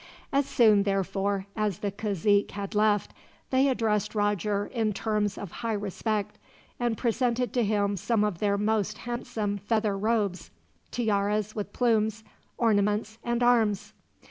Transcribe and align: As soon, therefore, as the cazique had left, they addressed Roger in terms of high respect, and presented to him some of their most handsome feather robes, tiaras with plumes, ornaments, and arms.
As 0.33 0.47
soon, 0.47 0.81
therefore, 0.81 1.45
as 1.55 1.77
the 1.77 1.91
cazique 1.91 2.49
had 2.53 2.73
left, 2.73 3.13
they 3.51 3.67
addressed 3.67 4.15
Roger 4.15 4.65
in 4.65 4.93
terms 4.93 5.37
of 5.37 5.51
high 5.51 5.73
respect, 5.77 6.39
and 6.79 6.97
presented 6.97 7.53
to 7.53 7.63
him 7.63 7.95
some 7.95 8.23
of 8.23 8.39
their 8.39 8.57
most 8.57 8.97
handsome 8.97 9.59
feather 9.59 9.95
robes, 9.95 10.49
tiaras 10.89 11.53
with 11.53 11.71
plumes, 11.71 12.23
ornaments, 12.57 13.19
and 13.23 13.43
arms. 13.43 13.93